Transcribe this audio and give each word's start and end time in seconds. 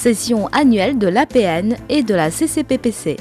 session 0.00 0.46
annuelle 0.52 0.96
de 0.96 1.08
l'APN 1.08 1.76
et 1.90 2.02
de 2.02 2.14
la 2.14 2.30
CCPPC. 2.30 3.18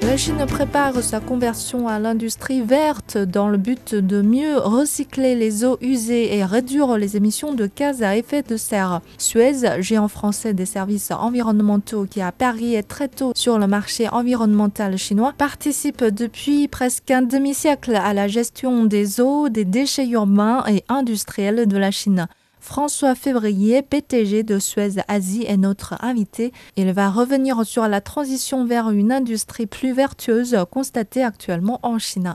La 0.00 0.16
Chine 0.16 0.42
prépare 0.48 1.02
sa 1.02 1.20
conversion 1.20 1.86
à 1.86 1.98
l'industrie 1.98 2.62
verte 2.62 3.18
dans 3.18 3.50
le 3.50 3.58
but 3.58 3.94
de 3.94 4.22
mieux 4.22 4.56
recycler 4.56 5.34
les 5.34 5.66
eaux 5.66 5.76
usées 5.82 6.34
et 6.34 6.44
réduire 6.46 6.96
les 6.96 7.18
émissions 7.18 7.52
de 7.52 7.68
gaz 7.76 8.02
à 8.02 8.16
effet 8.16 8.40
de 8.40 8.56
serre. 8.56 9.02
Suez, 9.18 9.80
géant 9.80 10.08
français 10.08 10.54
des 10.54 10.64
services 10.64 11.10
environnementaux 11.10 12.06
qui 12.06 12.22
a 12.22 12.32
parié 12.32 12.82
très 12.82 13.08
tôt 13.08 13.32
sur 13.34 13.58
le 13.58 13.66
marché 13.66 14.08
environnemental 14.08 14.96
chinois, 14.96 15.34
participe 15.36 16.04
depuis 16.04 16.68
presque 16.68 17.10
un 17.10 17.20
demi-siècle 17.20 17.96
à 17.96 18.14
la 18.14 18.28
gestion 18.28 18.86
des 18.86 19.20
eaux, 19.20 19.50
des 19.50 19.66
déchets 19.66 20.08
urbains 20.08 20.64
et 20.66 20.84
industriels 20.88 21.66
de 21.66 21.76
la 21.76 21.90
Chine. 21.90 22.28
François 22.66 23.14
Février, 23.14 23.80
PTG 23.80 24.42
de 24.42 24.58
Suez 24.58 25.00
Asie, 25.06 25.44
est 25.46 25.56
notre 25.56 25.94
invité. 26.02 26.52
Il 26.74 26.92
va 26.92 27.10
revenir 27.10 27.64
sur 27.64 27.86
la 27.86 28.00
transition 28.00 28.66
vers 28.66 28.90
une 28.90 29.12
industrie 29.12 29.66
plus 29.66 29.92
vertueuse 29.92 30.56
constatée 30.68 31.22
actuellement 31.22 31.78
en 31.84 32.00
Chine. 32.00 32.34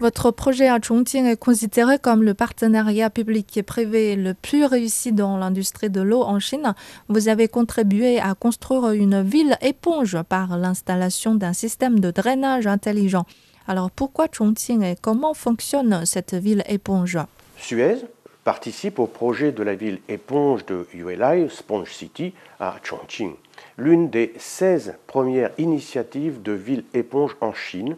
Votre 0.00 0.30
projet 0.30 0.66
à 0.66 0.80
Chongqing 0.80 1.26
est 1.26 1.36
considéré 1.36 1.98
comme 1.98 2.22
le 2.22 2.32
partenariat 2.32 3.10
public 3.10 3.54
et 3.58 3.62
privé 3.62 4.16
le 4.16 4.32
plus 4.32 4.64
réussi 4.64 5.12
dans 5.12 5.36
l'industrie 5.36 5.90
de 5.90 6.00
l'eau 6.00 6.22
en 6.22 6.40
Chine. 6.40 6.74
Vous 7.08 7.28
avez 7.28 7.48
contribué 7.48 8.18
à 8.18 8.34
construire 8.34 8.92
une 8.92 9.20
ville 9.20 9.58
éponge 9.60 10.16
par 10.22 10.56
l'installation 10.56 11.34
d'un 11.34 11.52
système 11.52 12.00
de 12.00 12.10
drainage 12.10 12.66
intelligent. 12.66 13.26
Alors 13.68 13.90
pourquoi 13.90 14.28
Chongqing 14.32 14.82
et 14.84 14.96
comment 14.98 15.34
fonctionne 15.34 16.06
cette 16.06 16.32
ville 16.32 16.64
éponge? 16.66 17.18
Suez 17.58 17.98
participe 18.42 19.00
au 19.00 19.06
projet 19.06 19.52
de 19.52 19.62
la 19.62 19.74
ville 19.74 20.00
éponge 20.08 20.64
de 20.64 20.86
ULI, 20.94 21.50
Sponge 21.50 21.92
City, 21.92 22.32
à 22.58 22.76
Chongqing, 22.82 23.34
l'une 23.76 24.08
des 24.08 24.32
16 24.38 24.94
premières 25.06 25.50
initiatives 25.58 26.40
de 26.40 26.52
ville 26.52 26.84
éponge 26.94 27.36
en 27.42 27.52
Chine 27.52 27.96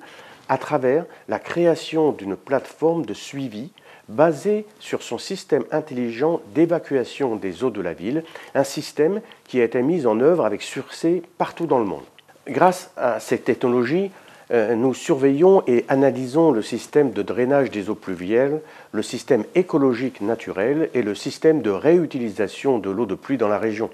à 0.53 0.59
travers 0.59 1.07
la 1.29 1.39
création 1.39 2.13
d'une 2.13 2.37
plateforme 2.37 3.07
de 3.07 3.15
suivi 3.15 3.71
basée 4.11 4.67
sur 4.81 5.03
son 5.03 5.17
système 5.17 5.65
intelligent 5.71 6.43
d'évacuation 6.55 7.37
des 7.37 7.65
eaux 7.65 7.71
de 7.71 7.81
la 7.81 7.95
ville, 7.95 8.23
un 8.55 8.63
système 8.63 9.23
qui 9.45 9.63
a 9.63 9.65
été 9.65 9.81
mis 9.81 10.07
en 10.07 10.21
œuvre 10.21 10.45
avec 10.45 10.61
succès 10.61 11.23
partout 11.39 11.65
dans 11.65 11.79
le 11.79 11.87
monde. 11.87 12.05
Grâce 12.47 12.91
à 12.99 13.19
cette 13.19 13.45
technologie, 13.45 14.11
euh, 14.51 14.75
nous 14.75 14.93
surveillons 14.93 15.63
et 15.67 15.87
analysons 15.89 16.51
le 16.51 16.61
système 16.61 17.13
de 17.13 17.23
drainage 17.23 17.71
des 17.71 17.89
eaux 17.89 17.95
pluviales, 17.95 18.61
le 18.93 19.03
système 19.03 19.45
écologique 19.55 20.21
naturel 20.21 20.91
et 20.93 21.01
le 21.01 21.15
système 21.15 21.63
de 21.63 21.71
réutilisation 21.71 22.79
de 22.79 22.91
l'eau 22.91 23.07
de 23.07 23.15
pluie 23.15 23.39
dans 23.39 23.49
la 23.49 23.59
région. 23.59 23.89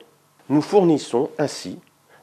Nous 0.48 0.62
fournissons 0.62 1.30
ainsi 1.38 1.78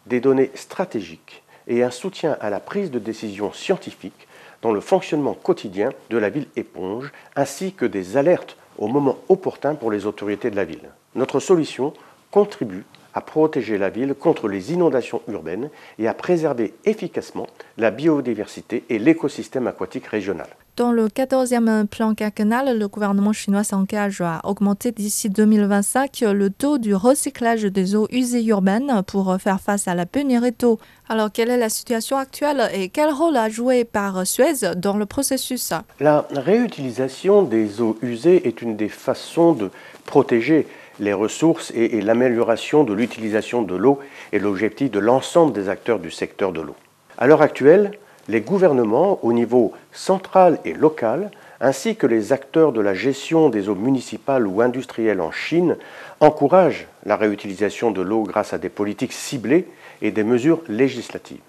des 0.07 0.19
données 0.19 0.51
stratégiques 0.55 1.44
et 1.67 1.83
un 1.83 1.91
soutien 1.91 2.37
à 2.41 2.49
la 2.49 2.59
prise 2.59 2.91
de 2.91 2.99
décision 2.99 3.51
scientifique 3.53 4.27
dans 4.61 4.71
le 4.71 4.81
fonctionnement 4.81 5.33
quotidien 5.33 5.91
de 6.09 6.17
la 6.17 6.29
ville 6.29 6.47
éponge, 6.55 7.11
ainsi 7.35 7.73
que 7.73 7.85
des 7.85 8.17
alertes 8.17 8.57
au 8.77 8.87
moment 8.87 9.17
opportun 9.29 9.75
pour 9.75 9.91
les 9.91 10.05
autorités 10.05 10.49
de 10.49 10.55
la 10.55 10.65
ville. 10.65 10.89
Notre 11.15 11.39
solution 11.39 11.93
contribue 12.31 12.83
à 13.13 13.21
protéger 13.21 13.77
la 13.77 13.89
ville 13.89 14.13
contre 14.13 14.47
les 14.47 14.73
inondations 14.73 15.21
urbaines 15.27 15.69
et 15.99 16.07
à 16.07 16.13
préserver 16.13 16.73
efficacement 16.83 17.47
la 17.77 17.91
biodiversité 17.91 18.83
et 18.89 18.99
l'écosystème 18.99 19.67
aquatique 19.67 20.07
régional. 20.07 20.49
Dans 20.77 20.91
le 20.91 21.07
14e 21.07 21.87
plan 21.87 22.13
quinquennal, 22.15 22.77
le 22.77 22.87
gouvernement 22.89 23.31
chinois 23.31 23.63
s'engage 23.63 24.19
à 24.19 24.41
augmenter 24.43 24.91
d'ici 24.91 25.29
2025 25.29 26.19
le 26.33 26.49
taux 26.49 26.77
du 26.79 26.93
recyclage 26.93 27.63
des 27.63 27.95
eaux 27.95 28.09
usées 28.11 28.43
urbaines 28.43 29.01
pour 29.07 29.37
faire 29.39 29.61
face 29.61 29.87
à 29.87 29.95
la 29.95 30.05
pénurie 30.05 30.51
d'eau. 30.51 30.77
Alors, 31.07 31.31
quelle 31.31 31.49
est 31.49 31.57
la 31.57 31.69
situation 31.69 32.17
actuelle 32.17 32.69
et 32.73 32.89
quel 32.89 33.09
rôle 33.09 33.37
a 33.37 33.47
joué 33.47 33.85
par 33.85 34.27
Suez 34.27 34.75
dans 34.75 34.97
le 34.97 35.05
processus? 35.05 35.71
La 36.01 36.27
réutilisation 36.31 37.43
des 37.43 37.79
eaux 37.79 37.97
usées 38.01 38.45
est 38.45 38.61
une 38.61 38.75
des 38.75 38.89
façons 38.89 39.53
de 39.53 39.71
protéger 40.05 40.67
les 40.99 41.13
ressources 41.13 41.71
et, 41.73 42.01
l'amélioration 42.01 42.83
de 42.83 42.91
l'utilisation 42.91 43.61
de 43.61 43.75
l'eau 43.75 43.99
est 44.33 44.39
l'objectif 44.39 44.91
de 44.91 44.99
l'ensemble 44.99 45.53
des 45.53 45.69
acteurs 45.69 45.99
du 45.99 46.11
secteur 46.11 46.51
de 46.51 46.59
l'eau. 46.59 46.75
À 47.17 47.27
l'heure 47.27 47.41
actuelle, 47.41 47.97
les 48.27 48.41
gouvernements 48.41 49.19
au 49.23 49.33
niveau 49.33 49.73
central 49.91 50.59
et 50.65 50.73
local, 50.73 51.31
ainsi 51.61 51.95
que 51.95 52.07
les 52.07 52.33
acteurs 52.33 52.71
de 52.71 52.81
la 52.81 52.93
gestion 52.93 53.49
des 53.49 53.69
eaux 53.69 53.75
municipales 53.75 54.47
ou 54.47 54.61
industrielles 54.61 55.21
en 55.21 55.31
Chine, 55.31 55.77
encouragent 56.19 56.87
la 57.05 57.15
réutilisation 57.15 57.91
de 57.91 58.01
l'eau 58.01 58.23
grâce 58.23 58.53
à 58.53 58.57
des 58.57 58.69
politiques 58.69 59.13
ciblées 59.13 59.67
et 60.01 60.11
des 60.11 60.23
mesures 60.23 60.61
législatives. 60.67 61.39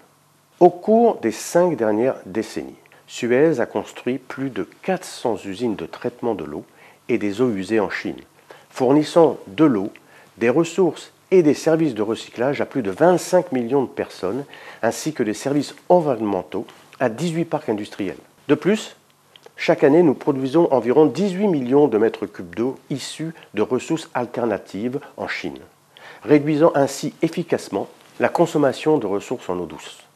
Au 0.59 0.69
cours 0.69 1.19
des 1.21 1.31
cinq 1.31 1.75
dernières 1.75 2.17
décennies, 2.25 2.75
Suez 3.07 3.59
a 3.59 3.65
construit 3.65 4.17
plus 4.17 4.49
de 4.49 4.67
400 4.81 5.37
usines 5.45 5.75
de 5.75 5.85
traitement 5.85 6.35
de 6.35 6.43
l'eau 6.43 6.65
et 7.09 7.17
des 7.17 7.41
eaux 7.41 7.51
usées 7.51 7.79
en 7.79 7.89
Chine, 7.89 8.19
fournissant 8.69 9.37
de 9.47 9.63
l'eau, 9.65 9.91
des 10.37 10.49
ressources 10.49 11.13
et 11.31 11.43
des 11.43 11.53
services 11.53 11.93
de 11.93 12.01
recyclage 12.01 12.61
à 12.61 12.65
plus 12.65 12.81
de 12.81 12.91
25 12.91 13.51
millions 13.51 13.83
de 13.83 13.89
personnes, 13.89 14.45
ainsi 14.81 15.13
que 15.13 15.23
des 15.23 15.33
services 15.33 15.75
environnementaux 15.89 16.65
à 16.99 17.09
18 17.09 17.45
parcs 17.45 17.69
industriels. 17.69 18.17
De 18.47 18.55
plus, 18.55 18.95
chaque 19.55 19.83
année, 19.83 20.03
nous 20.03 20.13
produisons 20.13 20.71
environ 20.71 21.05
18 21.05 21.47
millions 21.47 21.87
de 21.87 21.97
mètres 21.97 22.27
cubes 22.27 22.55
d'eau 22.55 22.77
issus 22.89 23.33
de 23.53 23.61
ressources 23.61 24.09
alternatives 24.13 24.99
en 25.17 25.27
Chine, 25.27 25.59
réduisant 26.23 26.71
ainsi 26.75 27.13
efficacement 27.21 27.87
la 28.19 28.29
consommation 28.29 28.97
de 28.97 29.07
ressources 29.07 29.49
en 29.49 29.59
eau 29.59 29.65
douce. 29.65 30.06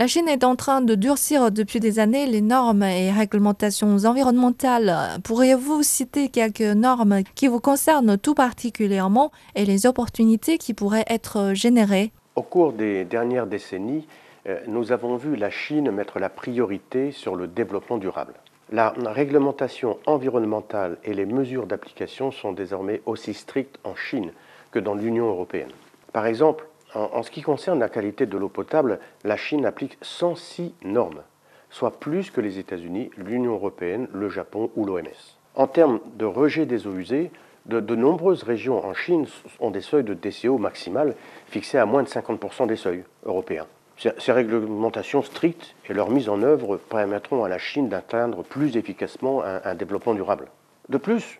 La 0.00 0.06
Chine 0.06 0.28
est 0.28 0.44
en 0.44 0.56
train 0.56 0.80
de 0.80 0.94
durcir 0.94 1.50
depuis 1.50 1.78
des 1.78 1.98
années 1.98 2.24
les 2.24 2.40
normes 2.40 2.84
et 2.84 3.10
réglementations 3.10 3.98
environnementales. 4.06 5.20
Pourriez-vous 5.24 5.82
citer 5.82 6.30
quelques 6.30 6.62
normes 6.62 7.22
qui 7.34 7.48
vous 7.48 7.60
concernent 7.60 8.16
tout 8.16 8.32
particulièrement 8.32 9.30
et 9.54 9.66
les 9.66 9.84
opportunités 9.84 10.56
qui 10.56 10.72
pourraient 10.72 11.04
être 11.06 11.52
générées? 11.52 12.12
Au 12.34 12.40
cours 12.40 12.72
des 12.72 13.04
dernières 13.04 13.46
décennies, 13.46 14.06
euh, 14.48 14.58
nous 14.68 14.90
avons 14.90 15.16
vu 15.16 15.36
la 15.36 15.50
Chine 15.50 15.90
mettre 15.90 16.18
la 16.18 16.30
priorité 16.30 17.12
sur 17.12 17.36
le 17.36 17.46
développement 17.46 17.98
durable. 17.98 18.32
La 18.72 18.94
réglementation 19.04 19.98
environnementale 20.06 20.96
et 21.04 21.12
les 21.12 21.26
mesures 21.26 21.66
d'application 21.66 22.30
sont 22.30 22.52
désormais 22.52 23.02
aussi 23.04 23.34
strictes 23.34 23.78
en 23.84 23.94
Chine 23.94 24.32
que 24.70 24.78
dans 24.78 24.94
l'Union 24.94 25.28
européenne. 25.28 25.72
Par 26.14 26.24
exemple, 26.24 26.69
en, 26.94 27.22
ce 27.22 27.30
qui 27.30 27.42
concerne 27.42 27.78
la 27.78 27.88
qualité 27.88 28.26
de 28.26 28.36
l'eau 28.36 28.48
potable, 28.48 28.98
la 29.24 29.36
Chine 29.36 29.66
applique 29.66 29.98
106 30.02 30.74
normes, 30.82 31.22
soit 31.70 31.98
plus 31.98 32.30
que 32.30 32.40
les 32.40 32.58
États-Unis, 32.58 33.10
l'Union 33.16 33.52
européenne, 33.52 34.08
le 34.12 34.28
Japon 34.28 34.70
ou 34.76 34.84
l'OMS. 34.84 35.08
En 35.54 35.66
termes 35.66 36.00
de 36.16 36.24
rejet 36.24 36.66
des 36.66 36.86
eaux 36.86 36.94
usées, 36.94 37.30
de, 37.66 37.94
nombreuses 37.94 38.42
régions 38.42 38.84
en 38.84 38.94
Chine 38.94 39.26
ont 39.60 39.70
des 39.70 39.80
seuils 39.80 40.04
de 40.04 40.14
DCO 40.14 40.58
maximal 40.58 41.14
fixés 41.46 41.78
à 41.78 41.86
moins 41.86 42.02
de 42.02 42.08
50% 42.08 42.66
des 42.66 42.76
seuils 42.76 43.04
européens. 43.24 43.66
Ces 43.96 44.32
réglementations 44.32 45.22
strictes 45.22 45.74
et 45.88 45.92
leur 45.92 46.08
mise 46.08 46.30
en 46.30 46.42
œuvre 46.42 46.78
permettront 46.78 47.44
à 47.44 47.50
la 47.50 47.58
Chine 47.58 47.90
d'atteindre 47.90 48.42
plus 48.42 48.78
efficacement 48.78 49.42
un, 49.44 49.74
développement 49.74 50.14
durable. 50.14 50.46
De 50.88 50.96
plus, 50.96 51.38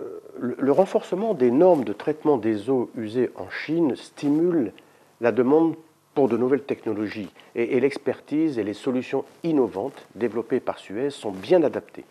euh, 0.00 0.20
le 0.58 0.72
renforcement 0.72 1.34
des 1.34 1.52
normes 1.52 1.84
de 1.84 1.92
traitement 1.92 2.36
des 2.36 2.68
eaux 2.68 2.90
usées 2.96 3.30
en 3.36 3.48
Chine 3.48 3.94
stimule 3.94 4.72
la 5.20 5.32
demande 5.32 5.74
pour 6.14 6.28
de 6.28 6.36
nouvelles 6.36 6.64
technologies 6.64 7.30
et, 7.54 7.78
l'expertise 7.80 8.58
et 8.58 8.64
les 8.64 8.74
solutions 8.74 9.24
innovantes 9.44 10.06
développées 10.14 10.60
par 10.60 10.78
Suez 10.78 11.10
sont 11.10 11.30
bien 11.30 11.62
adaptées 11.62 12.04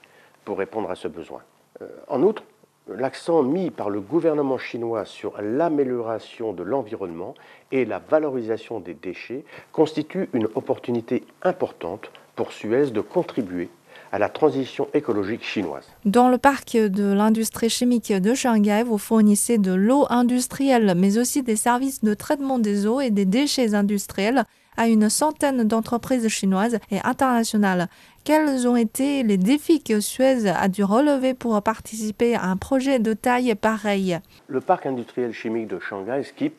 pour 0.46 0.58
répondre 0.58 0.90
à 0.90 0.96
ce 0.96 1.08
besoin. 1.08 1.42
Euh, 1.82 1.88
en 2.08 2.24
outre, 2.24 2.44
l'accent 2.88 3.44
mis 3.44 3.72
par 3.72 3.90
le 3.90 4.00
gouvernement 4.00 4.58
chinois 4.58 5.06
sur 5.06 5.42
l'amélioration 5.42 6.54
de 6.54 6.64
l'environnement 6.64 7.36
et 7.72 7.86
la 7.86 8.00
valorisation 8.00 8.80
des 8.80 8.94
déchets 8.94 9.44
constitue 9.72 10.30
une 10.34 10.48
opportunité 10.56 11.24
importante 11.44 12.12
pour 12.36 12.52
Suez 12.52 12.92
de 12.92 13.02
contribuer 13.02 13.70
à 14.12 14.20
la 14.20 14.30
transition 14.30 14.88
écologique 14.94 15.44
chinoise. 15.44 15.86
Dans 16.06 16.30
le 16.30 16.38
parc 16.38 16.76
de 16.76 17.14
l'industrie 17.14 17.70
chimique 17.70 18.12
de 18.12 18.34
Shanghai, 18.34 18.84
vous 18.86 18.98
fournissez 18.98 19.58
de 19.58 19.74
l'eau 19.74 20.06
industrielle, 20.10 20.94
mais 20.96 21.18
aussi 21.18 21.44
des 21.44 21.56
services 21.56 22.04
de 22.04 22.14
traitement 22.14 22.60
des 22.60 22.88
eaux 22.88 23.02
et 23.02 23.12
des 23.12 23.26
déchets 23.26 23.76
industriels 23.76 24.44
à 24.78 24.88
une 24.88 25.10
centaine 25.10 25.64
d'entreprises 25.64 26.28
chinoises 26.30 26.80
et 26.90 27.00
internationales. 27.04 27.90
Quels 28.24 28.68
ont 28.68 28.78
été 28.78 29.24
les 29.24 29.38
défis 29.38 29.84
que 29.84 30.00
Suez 30.00 30.48
a 30.48 30.68
dû 30.70 30.84
relever 30.84 31.34
pour 31.34 31.62
participer 31.62 32.36
à 32.36 32.46
un 32.46 32.56
projet 32.56 33.00
de 33.00 33.14
taille 33.14 33.54
pareille? 33.56 34.20
Le 34.48 34.62
parc 34.62 34.86
industriel 34.86 35.34
chimique 35.34 35.68
de 35.68 35.80
Shanghai, 35.80 36.24
SKIP, 36.24 36.54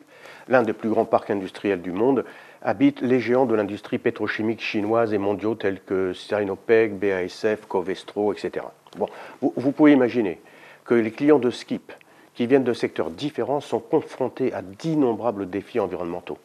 l'un 0.47 0.61
des 0.61 0.73
plus 0.73 0.89
grands 0.89 1.05
parcs 1.05 1.31
industriels 1.31 1.81
du 1.81 1.91
monde, 1.91 2.23
habitent 2.61 3.01
les 3.01 3.19
géants 3.19 3.45
de 3.45 3.55
l'industrie 3.55 3.97
pétrochimique 3.97 4.61
chinoise 4.61 5.13
et 5.13 5.17
mondiaux 5.17 5.55
tels 5.55 5.81
que 5.81 6.13
Sinopec, 6.13 6.97
BASF, 6.97 7.65
Covestro, 7.67 8.33
etc. 8.33 8.65
Bon, 8.97 9.07
vous, 9.41 9.71
pouvez 9.71 9.93
imaginer 9.93 10.39
que 10.85 10.93
les 10.93 11.11
clients 11.11 11.39
de 11.39 11.49
Skip, 11.49 11.91
qui 12.33 12.45
viennent 12.45 12.63
de 12.63 12.73
secteurs 12.73 13.09
différents, 13.09 13.61
sont 13.61 13.79
confrontés 13.79 14.53
à 14.53 14.61
d'innombrables 14.61 15.49
défis 15.49 15.79
environnementaux. 15.79 16.37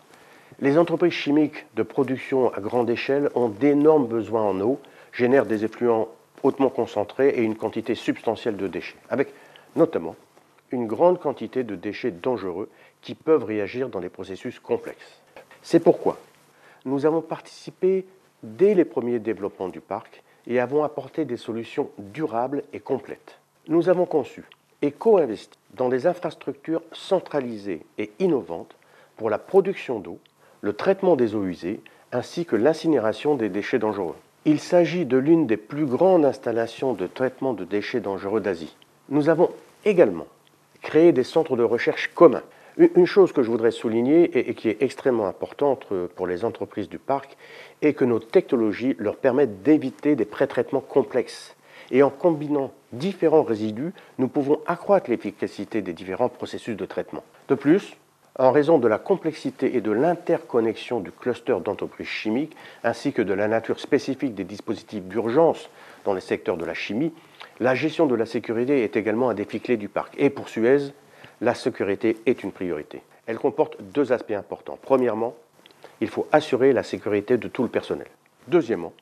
Les 0.61 0.79
entreprises 0.79 1.13
chimiques 1.13 1.67
de 1.75 1.83
production 1.83 2.53
à 2.55 2.61
grande 2.61 2.89
échelle 2.89 3.31
ont 3.35 3.49
d'énormes 3.49 4.07
besoins 4.07 4.43
en 4.43 4.61
eau, 4.61 4.81
génèrent 5.13 5.47
des 5.47 5.65
effluents 5.65 6.09
hautement 6.43 6.71
concentrés 6.71 7.31
et 7.31 7.43
une 7.43 7.57
quantité 7.57 7.95
substantielle 7.95 8.57
de 8.57 8.69
déchets, 8.69 8.97
avec 9.11 9.29
notamment 9.75 10.17
une 10.71 10.87
grande 10.87 11.21
quantité 11.21 11.63
de 11.63 11.77
déchets 11.77 12.11
dangereux 12.11 12.69
qui 13.03 13.15
peuvent 13.15 13.45
réagir 13.45 13.89
dans 13.89 14.01
des 14.01 14.09
processus 14.09 14.59
complexes. 14.59 15.21
C'est 15.69 15.81
pourquoi 15.81 16.17
nous 16.85 17.07
avons 17.07 17.23
participé 17.23 18.07
dès 18.45 18.73
les 18.75 18.85
premiers 18.85 19.19
développements 19.19 19.67
du 19.67 19.81
parc 19.81 20.23
et 20.47 20.61
avons 20.61 20.85
apporté 20.85 21.25
des 21.25 21.37
solutions 21.37 21.91
durables 21.99 22.63
et 22.73 22.79
complètes. 22.79 23.41
Nous 23.67 23.89
avons 23.89 24.07
conçu 24.07 24.45
et 24.81 24.93
co-investi 24.93 25.59
dans 25.75 25.89
des 25.89 26.07
infrastructures 26.07 26.83
centralisées 26.93 27.85
et 27.99 28.13
innovantes 28.21 28.77
pour 29.17 29.29
la 29.29 29.39
production 29.39 29.99
d'eau, 29.99 30.21
le 30.61 30.73
traitement 30.73 31.17
des 31.17 31.35
eaux 31.35 31.47
usées 31.47 31.81
ainsi 32.13 32.47
que 32.47 32.55
l'incinération 32.55 33.35
des 33.35 33.49
déchets 33.49 33.81
dangereux. 33.81 34.15
Il 34.45 34.61
s'agit 34.61 35.05
de 35.05 35.17
l'une 35.17 35.49
des 35.49 35.57
plus 35.57 35.87
grandes 35.87 36.25
installations 36.25 36.93
de 36.93 37.09
traitement 37.09 37.55
de 37.55 37.65
déchets 37.65 37.99
dangereux 37.99 38.41
d'Asie. 38.41 38.77
Nous 39.09 39.29
avons 39.29 39.51
également 39.85 40.29
créé 40.81 41.11
des 41.11 41.25
centres 41.25 41.57
de 41.57 41.65
recherche 41.65 42.13
communs 42.15 42.45
une 42.78 43.06
chose 43.06 43.32
que 43.32 43.43
je 43.43 43.50
voudrais 43.50 43.70
souligner 43.70 44.25
et 44.38 44.55
qui 44.55 44.69
est 44.69 44.82
extrêmement 44.82 45.26
importante 45.26 45.87
pour 46.14 46.26
les 46.26 46.44
entreprises 46.44 46.88
du 46.88 46.99
parc 46.99 47.37
est 47.82 47.94
que 47.94 48.05
nos 48.05 48.19
technologies 48.19 48.96
leur 48.99 49.17
permettent 49.17 49.62
d'éviter 49.62 50.14
des 50.17 50.25
pré-traitements 50.25 50.81
complexes. 50.81 51.56
Et 51.90 52.02
en 52.02 52.11
combinant 52.11 52.73
différents 52.93 53.44
résidus, 53.44 53.93
nous 54.19 54.28
pouvons 54.28 54.61
accroître 54.67 55.08
l'efficacité 55.08 55.82
des 55.82 55.93
différents 55.93 56.28
processus 56.28 56.76
de 56.76 56.84
traitement. 56.84 57.23
De 57.49 57.55
plus, 57.55 57.96
en 58.38 58.52
raison 58.52 58.79
de 58.79 58.88
la 58.88 58.99
complexité 58.99 59.76
et 59.76 59.81
de 59.81 59.93
l'interconnexion 59.93 61.00
du 61.00 61.11
cluster 61.11 61.56
d'entreprises 61.64 62.08
chimiques, 62.08 62.56
ainsi 62.84 63.12
que 63.12 63.22
de 63.22 63.32
la 63.32 63.49
nature 63.49 63.81
spécifique 63.81 64.34
des 64.34 64.44
dispositifs 64.44 65.05
d'urgence 65.05 65.70
dans 66.05 66.12
les 66.12 66.20
secteurs 66.20 66.58
de 66.58 66.64
la 66.64 66.75
chimie, 66.75 67.12
la 67.61 67.75
gestion 67.75 68.06
de 68.06 68.14
la 68.14 68.26
sécurité 68.26 68.84
est 68.84 68.96
également 68.96 69.31
un 69.31 69.34
défi 69.34 69.61
clé 69.61 69.79
du 69.79 69.88
parc. 69.88 70.14
Et 70.19 70.29
pour 70.29 70.50
Suez, 70.50 70.93
la 71.41 71.55
sécurité 71.55 72.17
est 72.27 72.43
une 72.43 72.53
priorité. 72.53 73.03
Elle 73.27 73.38
comporte 73.38 73.77
deux 73.81 74.12
aspects 74.12 74.33
importants. 74.33 74.79
Premièrement, 74.81 75.35
il 76.00 76.09
faut 76.09 76.27
assurer 76.33 76.73
la 76.73 76.83
sécurité 76.83 77.37
de 77.37 77.49
tout 77.49 77.62
le 77.62 77.69
personnel. 77.69 78.06
Deuxièmement, 78.49 78.93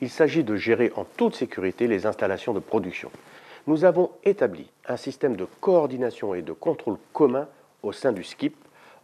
il 0.00 0.10
s'agit 0.10 0.44
de 0.44 0.56
gérer 0.56 0.92
en 0.96 1.04
toute 1.04 1.34
sécurité 1.34 1.86
les 1.86 2.06
installations 2.06 2.52
de 2.52 2.60
production. 2.60 3.10
Nous 3.66 3.84
avons 3.84 4.10
établi 4.24 4.70
un 4.86 4.96
système 4.96 5.36
de 5.36 5.46
coordination 5.60 6.34
et 6.34 6.42
de 6.42 6.52
contrôle 6.52 6.96
commun 7.12 7.46
au 7.82 7.92
sein 7.92 8.12
du 8.12 8.24
SKIP 8.24 8.56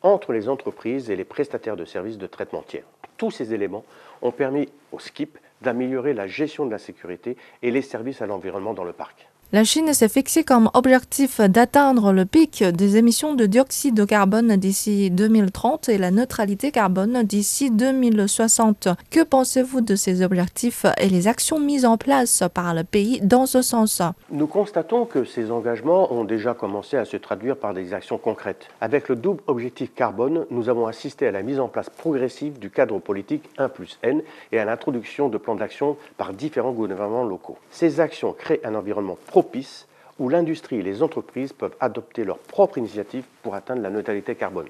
entre 0.03 0.33
les 0.33 0.49
entreprises 0.49 1.11
et 1.11 1.17
les 1.17 1.25
prestataires 1.25 1.77
de 1.77 1.85
services 1.85 2.19
de 2.19 2.27
traitement 2.27 2.63
tiers. 2.63 2.85
Tous 3.17 3.31
ces 3.31 3.55
éléments 3.55 3.85
ont 4.23 4.33
permis 4.33 4.69
au 4.93 4.99
SKIP 4.99 5.39
d'améliorer 5.63 6.15
la 6.15 6.27
gestion 6.27 6.67
de 6.67 6.71
la 6.71 6.79
sécurité 6.79 7.37
et 7.63 7.71
les 7.71 7.83
services 7.83 8.23
à 8.23 8.27
l'environnement 8.27 8.75
dans 8.75 8.85
le 8.85 8.93
parc. 8.93 9.29
La 9.53 9.63
Chine 9.63 9.95
s'est 9.95 10.09
fixée 10.09 10.43
comme 10.43 10.69
objectif 10.75 11.41
d'atteindre 11.41 12.13
le 12.13 12.25
pic 12.25 12.65
des 12.65 12.97
émissions 12.97 13.35
de 13.35 13.47
dioxyde 13.47 13.95
de 13.95 14.05
carbone 14.05 14.57
d'ici 14.57 15.09
2030 15.09 15.89
et 15.89 15.99
la 15.99 16.11
neutralité 16.11 16.73
carbone 16.73 17.23
d'ici 17.23 17.71
2060. 17.71 18.89
Que 19.09 19.23
pensez-vous 19.23 19.83
de 19.83 19.95
ces 19.95 20.23
objectifs 20.23 20.85
et 20.99 21.09
les 21.09 21.29
actions 21.29 21.61
mises 21.61 21.85
en 21.85 21.97
place 21.97 22.43
par 22.53 22.75
le 22.75 22.83
pays 22.83 23.21
dans 23.23 23.47
ce 23.47 23.63
sens? 23.63 24.03
Nous 24.33 24.49
constatons 24.49 25.05
que 25.05 25.25
ces 25.25 25.53
engagements 25.53 26.13
ont 26.13 26.25
déjà 26.25 26.53
commencé 26.53 26.97
à 26.97 27.05
se 27.05 27.17
traduire 27.17 27.57
par 27.57 27.73
des 27.73 27.95
actions 27.95 28.19
concrètes. 28.19 28.67
Avec 28.81 29.09
le 29.09 29.15
double 29.15 29.45
objectif 29.47 29.95
carbone, 29.95 30.45
nous 30.51 30.69
avons 30.69 30.89
assisté 30.89 31.29
à 31.29 31.31
la 31.31 31.43
mise 31.43 31.61
en 31.61 31.69
place 31.69 31.89
progressive 31.89 32.59
du 32.59 32.69
cadre 32.69 32.99
politique 32.99 33.45
1 33.59 33.69
plus 33.69 34.01
N 34.03 34.23
et 34.51 34.59
à 34.59 34.65
l'introduction 34.65 35.29
de 35.29 35.39
plans 35.39 35.55
d'action 35.55 35.97
par 36.17 36.33
différents 36.33 36.73
gouvernements 36.73 37.23
locaux. 37.23 37.59
Ces 37.71 38.01
actions 38.01 38.35
créent 38.37 38.61
un 38.65 38.75
environnement 38.75 39.17
propice 39.37 39.87
où 40.19 40.31
l'industrie 40.31 40.77
et 40.77 40.83
les 40.83 41.03
entreprises 41.03 41.53
peuvent 41.53 41.77
adopter 41.79 42.25
leurs 42.25 42.39
propres 42.39 42.79
initiatives 42.79 43.27
pour 43.43 43.55
atteindre 43.55 43.83
la 43.83 43.91
neutralité 43.91 44.35
carbone. 44.35 44.69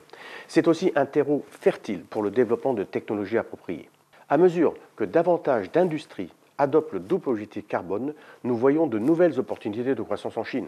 C'est 0.49 0.67
aussi 0.67 0.91
un 0.97 1.07
terreau 1.07 1.45
fertile 1.49 2.01
pour 2.01 2.21
le 2.21 2.33
développement 2.33 2.75
de 2.75 2.83
technologies 2.83 3.39
appropriées. 3.39 3.89
À 4.29 4.39
mesure 4.39 4.75
que 4.97 5.05
davantage 5.05 5.71
d'industries 5.71 6.33
adoptent 6.59 6.95
le 6.95 6.99
double 6.99 7.29
objectif 7.29 7.69
carbone, 7.69 8.13
nous 8.43 8.57
voyons 8.57 8.89
de 8.89 8.99
nouvelles 8.99 9.39
opportunités 9.39 9.95
de 9.95 10.03
croissance 10.03 10.37
en 10.37 10.43
Chine. 10.43 10.67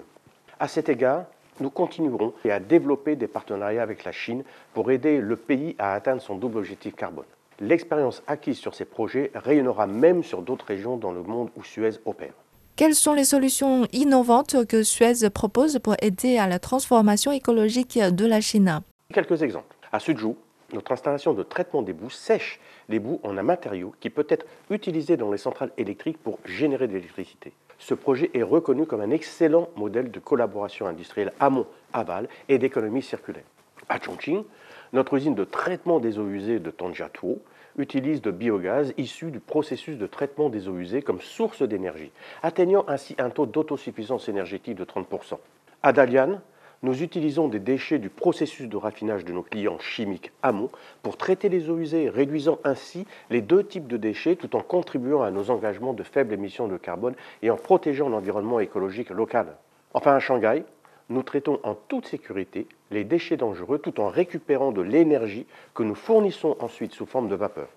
À 0.60 0.68
cet 0.68 0.88
égard, 0.88 1.24
nous 1.58 1.70
continuerons 1.70 2.34
à 2.48 2.60
développer 2.60 3.16
des 3.16 3.26
partenariats 3.26 3.82
avec 3.82 4.04
la 4.04 4.12
Chine 4.12 4.44
pour 4.74 4.92
aider 4.92 5.20
le 5.20 5.34
pays 5.34 5.74
à 5.80 5.94
atteindre 5.94 6.22
son 6.22 6.36
double 6.36 6.58
objectif 6.58 6.94
carbone. 6.94 7.24
L'expérience 7.58 8.22
acquise 8.28 8.58
sur 8.58 8.76
ces 8.76 8.84
projets 8.84 9.32
rayonnera 9.34 9.88
même 9.88 10.22
sur 10.22 10.42
d'autres 10.42 10.66
régions 10.66 10.98
dans 10.98 11.10
le 11.10 11.24
monde 11.24 11.50
où 11.56 11.64
Suez 11.64 11.98
opère. 12.06 12.34
Quelles 12.78 12.94
sont 12.94 13.12
les 13.12 13.24
solutions 13.24 13.88
innovantes 13.92 14.64
que 14.68 14.84
Suez 14.84 15.28
propose 15.34 15.80
pour 15.80 15.96
aider 16.00 16.38
à 16.38 16.46
la 16.46 16.60
transformation 16.60 17.32
écologique 17.32 17.98
de 17.98 18.24
la 18.24 18.40
Chine? 18.40 18.82
Quelques 19.12 19.42
exemples. 19.42 19.74
À 19.90 19.98
Suzhou, 19.98 20.36
notre 20.72 20.92
installation 20.92 21.32
de 21.32 21.42
traitement 21.42 21.82
des 21.82 21.92
boues 21.92 22.08
sèche 22.08 22.60
les 22.88 23.00
boues 23.00 23.18
en 23.24 23.36
un 23.36 23.42
matériau 23.42 23.92
qui 23.98 24.10
peut 24.10 24.26
être 24.28 24.46
utilisé 24.70 25.16
dans 25.16 25.32
les 25.32 25.38
centrales 25.38 25.72
électriques 25.76 26.18
pour 26.18 26.38
générer 26.44 26.86
de 26.86 26.92
l'électricité. 26.92 27.52
Ce 27.80 27.94
projet 27.94 28.30
est 28.32 28.44
reconnu 28.44 28.86
comme 28.86 29.00
un 29.00 29.10
excellent 29.10 29.70
modèle 29.74 30.12
de 30.12 30.20
collaboration 30.20 30.86
industrielle 30.86 31.32
amont-aval 31.40 32.28
et 32.48 32.58
d'économie 32.58 33.02
circulaire. 33.02 33.42
À 33.88 33.98
Chongqing, 33.98 34.44
notre 34.92 35.14
usine 35.14 35.34
de 35.34 35.42
traitement 35.42 35.98
des 35.98 36.20
eaux 36.20 36.28
usées 36.28 36.60
de 36.60 36.70
Tongjiatuo 36.70 37.40
utilise 37.78 38.20
de 38.20 38.30
biogaz 38.30 38.92
issu 38.98 39.30
du 39.30 39.40
processus 39.40 39.96
de 39.96 40.06
traitement 40.06 40.50
des 40.50 40.68
eaux 40.68 40.76
usées 40.76 41.02
comme 41.02 41.20
source 41.20 41.62
d'énergie, 41.62 42.10
atteignant 42.42 42.84
ainsi 42.88 43.14
un 43.18 43.30
taux 43.30 43.46
d'autosuffisance 43.46 44.28
énergétique 44.28 44.76
de 44.76 44.84
30%. 44.84 45.38
À 45.82 45.92
Dalian, 45.92 46.40
nous 46.82 47.02
utilisons 47.02 47.48
des 47.48 47.58
déchets 47.58 47.98
du 47.98 48.08
processus 48.08 48.68
de 48.68 48.76
raffinage 48.76 49.24
de 49.24 49.32
nos 49.32 49.42
clients 49.42 49.78
chimiques 49.80 50.30
amont 50.42 50.70
pour 51.02 51.16
traiter 51.16 51.48
les 51.48 51.70
eaux 51.70 51.78
usées, 51.78 52.08
réduisant 52.08 52.60
ainsi 52.62 53.06
les 53.30 53.42
deux 53.42 53.64
types 53.64 53.88
de 53.88 53.96
déchets 53.96 54.36
tout 54.36 54.54
en 54.54 54.60
contribuant 54.60 55.22
à 55.22 55.30
nos 55.30 55.50
engagements 55.50 55.94
de 55.94 56.04
faible 56.04 56.34
émission 56.34 56.68
de 56.68 56.76
carbone 56.76 57.14
et 57.42 57.50
en 57.50 57.56
protégeant 57.56 58.08
l'environnement 58.08 58.60
écologique 58.60 59.10
local. 59.10 59.56
Enfin, 59.92 60.14
à 60.14 60.20
Shanghai, 60.20 60.64
nous 61.08 61.22
traitons 61.22 61.60
en 61.62 61.74
toute 61.74 62.06
sécurité 62.06 62.66
les 62.90 63.04
déchets 63.04 63.36
dangereux 63.36 63.78
tout 63.78 64.00
en 64.00 64.08
récupérant 64.08 64.72
de 64.72 64.82
l'énergie 64.82 65.46
que 65.74 65.82
nous 65.82 65.94
fournissons 65.94 66.56
ensuite 66.60 66.92
sous 66.94 67.06
forme 67.06 67.28
de 67.28 67.34
vapeur. 67.34 67.68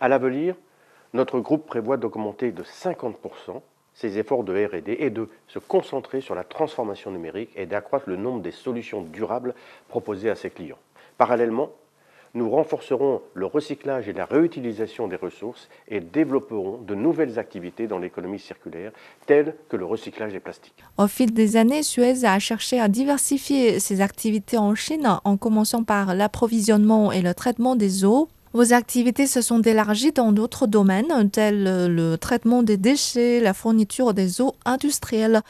À 0.00 0.08
l'avenir, 0.08 0.54
notre 1.12 1.40
groupe 1.40 1.66
prévoit 1.66 1.96
d'augmenter 1.96 2.52
de 2.52 2.62
50% 2.62 3.60
ses 3.94 4.18
efforts 4.18 4.44
de 4.44 4.64
RD 4.64 4.88
et 4.88 5.10
de 5.10 5.28
se 5.48 5.58
concentrer 5.58 6.20
sur 6.20 6.34
la 6.34 6.44
transformation 6.44 7.10
numérique 7.10 7.50
et 7.56 7.66
d'accroître 7.66 8.08
le 8.08 8.16
nombre 8.16 8.40
des 8.40 8.50
solutions 8.50 9.02
durables 9.02 9.54
proposées 9.88 10.30
à 10.30 10.34
ses 10.34 10.50
clients. 10.50 10.78
Parallèlement, 11.18 11.70
nous 12.34 12.48
renforcerons 12.50 13.20
le 13.34 13.46
recyclage 13.46 14.08
et 14.08 14.12
la 14.12 14.24
réutilisation 14.24 15.08
des 15.08 15.16
ressources 15.16 15.68
et 15.88 16.00
développerons 16.00 16.78
de 16.78 16.94
nouvelles 16.94 17.38
activités 17.38 17.86
dans 17.86 17.98
l'économie 17.98 18.38
circulaire, 18.38 18.92
telles 19.26 19.54
que 19.68 19.76
le 19.76 19.84
recyclage 19.84 20.32
des 20.32 20.40
plastiques. 20.40 20.82
Au 20.96 21.06
fil 21.06 21.32
des 21.32 21.56
années, 21.56 21.82
Suez 21.82 22.24
a 22.24 22.38
cherché 22.38 22.80
à 22.80 22.88
diversifier 22.88 23.80
ses 23.80 24.00
activités 24.00 24.58
en 24.58 24.74
Chine, 24.74 25.18
en 25.24 25.36
commençant 25.36 25.84
par 25.84 26.14
l'approvisionnement 26.14 27.12
et 27.12 27.22
le 27.22 27.34
traitement 27.34 27.76
des 27.76 28.04
eaux. 28.04 28.28
Vos 28.54 28.74
activités 28.74 29.26
se 29.26 29.40
sont 29.40 29.62
élargies 29.62 30.12
dans 30.12 30.30
d'autres 30.30 30.66
domaines, 30.66 31.30
tels 31.30 31.94
le 31.94 32.16
traitement 32.16 32.62
des 32.62 32.76
déchets, 32.76 33.40
la 33.40 33.54
fourniture 33.54 34.12
des 34.12 34.42
eaux 34.42 34.52
industrielles. 34.66 35.40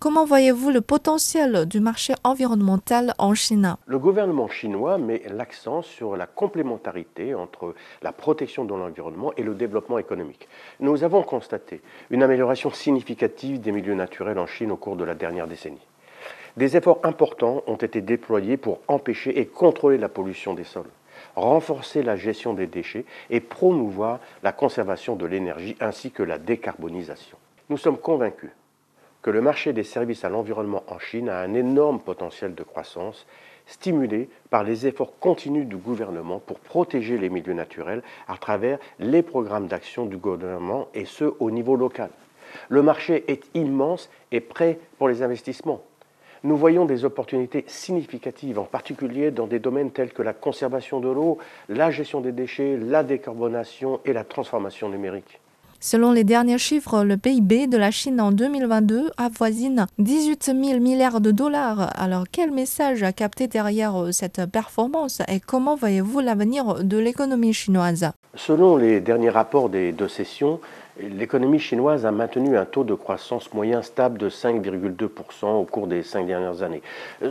Comment 0.00 0.24
voyez-vous 0.24 0.70
le 0.70 0.80
potentiel 0.80 1.66
du 1.66 1.78
marché 1.78 2.14
environnemental 2.24 3.12
en 3.18 3.34
Chine? 3.34 3.76
Le 3.84 3.98
gouvernement 3.98 4.48
chinois 4.48 4.96
met 4.96 5.20
l'accent 5.28 5.82
sur 5.82 6.16
la 6.16 6.26
complémentarité 6.26 7.34
entre 7.34 7.74
la 8.00 8.10
protection 8.10 8.64
de 8.64 8.72
l'environnement 8.72 9.34
et 9.36 9.42
le 9.42 9.54
développement 9.54 9.98
économique. 9.98 10.48
Nous 10.80 11.04
avons 11.04 11.22
constaté 11.22 11.82
une 12.08 12.22
amélioration 12.22 12.70
significative 12.70 13.60
des 13.60 13.72
milieux 13.72 13.94
naturels 13.94 14.38
en 14.38 14.46
Chine 14.46 14.70
au 14.70 14.76
cours 14.76 14.96
de 14.96 15.04
la 15.04 15.14
dernière 15.14 15.46
décennie. 15.46 15.86
Des 16.56 16.78
efforts 16.78 17.00
importants 17.02 17.62
ont 17.66 17.76
été 17.76 18.00
déployés 18.00 18.56
pour 18.56 18.80
empêcher 18.88 19.38
et 19.38 19.44
contrôler 19.44 19.98
la 19.98 20.08
pollution 20.08 20.54
des 20.54 20.64
sols, 20.64 20.88
renforcer 21.36 22.02
la 22.02 22.16
gestion 22.16 22.54
des 22.54 22.66
déchets 22.66 23.04
et 23.28 23.40
promouvoir 23.40 24.20
la 24.42 24.52
conservation 24.52 25.14
de 25.14 25.26
l'énergie 25.26 25.76
ainsi 25.78 26.10
que 26.10 26.22
la 26.22 26.38
décarbonisation. 26.38 27.36
Nous 27.68 27.76
sommes 27.76 27.98
convaincus 27.98 28.50
que 29.22 29.30
le 29.30 29.40
marché 29.40 29.72
des 29.72 29.84
services 29.84 30.24
à 30.24 30.28
l'environnement 30.28 30.82
en 30.88 30.98
Chine 30.98 31.28
a 31.28 31.40
un 31.40 31.54
énorme 31.54 32.00
potentiel 32.00 32.54
de 32.54 32.62
croissance 32.62 33.26
stimulée 33.66 34.28
par 34.50 34.64
les 34.64 34.86
efforts 34.86 35.18
continus 35.18 35.66
du 35.66 35.76
gouvernement 35.76 36.40
pour 36.40 36.58
protéger 36.58 37.18
les 37.18 37.28
milieux 37.28 37.54
naturels 37.54 38.02
à 38.28 38.36
travers 38.36 38.78
les 38.98 39.22
programmes 39.22 39.68
d'action 39.68 40.06
du 40.06 40.16
gouvernement 40.16 40.88
et 40.94 41.04
ce 41.04 41.32
au 41.38 41.50
niveau 41.50 41.76
local. 41.76 42.10
Le 42.68 42.82
marché 42.82 43.24
est 43.28 43.44
immense 43.54 44.10
et 44.32 44.40
prêt 44.40 44.78
pour 44.98 45.08
les 45.08 45.22
investissements. 45.22 45.82
Nous 46.42 46.56
voyons 46.56 46.86
des 46.86 47.04
opportunités 47.04 47.64
significatives, 47.66 48.58
en 48.58 48.64
particulier 48.64 49.30
dans 49.30 49.46
des 49.46 49.58
domaines 49.58 49.90
tels 49.90 50.12
que 50.12 50.22
la 50.22 50.32
conservation 50.32 50.98
de 50.98 51.08
l'eau, 51.08 51.38
la 51.68 51.90
gestion 51.90 52.22
des 52.22 52.32
déchets, 52.32 52.78
la 52.78 53.02
décarbonation 53.02 54.00
et 54.06 54.14
la 54.14 54.24
transformation 54.24 54.88
numérique. 54.88 55.39
Selon 55.82 56.12
les 56.12 56.24
derniers 56.24 56.58
chiffres, 56.58 57.04
le 57.04 57.16
PIB 57.16 57.66
de 57.66 57.78
la 57.78 57.90
Chine 57.90 58.20
en 58.20 58.32
2022 58.32 59.12
avoisine 59.16 59.86
18 59.98 60.52
000 60.54 60.78
milliards 60.78 61.22
de 61.22 61.30
dollars. 61.30 61.90
Alors 61.98 62.24
quel 62.30 62.50
message 62.50 63.02
a 63.02 63.14
capté 63.14 63.46
derrière 63.46 63.96
euh, 63.96 64.12
cette 64.12 64.44
performance 64.44 65.22
et 65.26 65.40
comment 65.40 65.76
voyez-vous 65.76 66.20
l'avenir 66.20 66.84
de 66.84 66.98
l'économie 66.98 67.54
chinoise? 67.54 68.10
Selon 68.34 68.76
les 68.76 69.00
derniers 69.00 69.30
rapports 69.30 69.70
des 69.70 69.92
deux 69.92 70.08
sessions, 70.08 70.60
l'économie 71.00 71.58
chinoise 71.58 72.04
a 72.04 72.12
maintenu 72.12 72.58
un 72.58 72.66
taux 72.66 72.84
de 72.84 72.92
croissance 72.92 73.50
moyen 73.54 73.80
stable 73.80 74.18
de 74.18 74.28
5,2% 74.28 75.46
au 75.46 75.64
cours 75.64 75.86
des 75.86 76.02
cinq 76.02 76.26
dernières 76.26 76.62
années, 76.62 76.82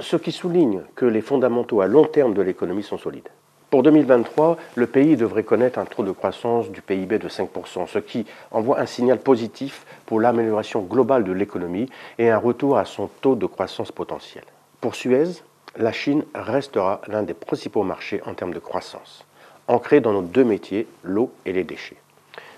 ce 0.02 0.16
qui 0.16 0.32
souligne 0.32 0.82
que 0.96 1.06
les 1.06 1.22
fondamentaux 1.22 1.82
à 1.82 1.88
long 1.88 2.06
terme 2.06 2.34
de 2.34 2.42
l'économie 2.42 2.82
sont 2.82 2.98
solides. 2.98 3.30
Pour 3.70 3.84
2023, 3.84 4.58
le 4.74 4.88
pays 4.88 5.16
devrait 5.16 5.44
connaître 5.44 5.78
un 5.78 5.86
taux 5.86 6.02
de 6.02 6.12
croissance 6.12 6.72
du 6.72 6.82
PIB 6.82 7.20
de 7.20 7.30
5%, 7.30 7.88
ce 7.88 8.00
qui 8.00 8.26
envoie 8.50 8.80
un 8.80 8.88
signal 8.88 9.20
positif 9.20 9.86
pour 10.08 10.20
l'amélioration 10.20 10.82
globale 10.82 11.24
de 11.24 11.32
l'économie 11.32 11.88
et 12.18 12.32
un 12.32 12.40
retour 12.40 12.80
à 12.80 12.86
son 12.86 13.08
taux 13.22 13.36
de 13.36 13.46
croissance 13.46 13.92
potentiel. 13.92 14.44
Pour 14.82 14.96
Suez, 14.96 15.44
la 15.78 15.92
Chine 15.92 16.24
restera 16.34 17.02
l'un 17.08 17.22
des 17.22 17.36
principaux 17.36 17.84
marchés 17.84 18.22
en 18.26 18.34
termes 18.34 18.56
de 18.56 18.60
croissance, 18.60 19.24
ancré 19.68 20.02
dans 20.02 20.14
nos 20.14 20.24
deux 20.24 20.44
métiers, 20.44 20.88
l'eau 21.04 21.32
et 21.46 21.54
les 21.54 21.64
déchets. 21.64 21.98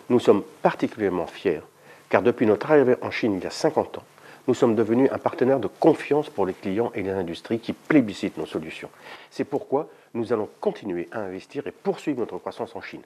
Nous 0.10 0.20
sommes 0.20 0.44
particulièrement 0.62 1.28
fiers 1.28 1.62
car 2.10 2.22
depuis 2.22 2.46
notre 2.46 2.72
arrivée 2.72 2.96
en 3.02 3.12
Chine 3.12 3.34
il 3.36 3.44
y 3.44 3.48
a 3.48 3.52
50 3.52 3.98
ans, 3.98 4.04
nous 4.48 4.54
sommes 4.54 4.76
devenus 4.76 5.10
un 5.12 5.18
partenaire 5.18 5.60
de 5.60 5.68
confiance 5.68 6.30
pour 6.30 6.46
les 6.46 6.54
clients 6.54 6.92
et 6.96 7.04
les 7.04 7.12
industries 7.12 7.60
qui 7.60 7.74
plébiscitent 7.74 8.38
nos 8.38 8.46
solutions. 8.46 8.90
C'est 9.30 9.44
pourquoi 9.44 9.88
nous 10.14 10.34
allons 10.34 10.50
continuer 10.60 11.08
à 11.12 11.20
investir 11.22 11.66
et 11.68 11.72
poursuivre 11.72 12.20
notre 12.20 12.38
croissance 12.38 12.76
en 12.76 12.82
Chine. 12.82 13.02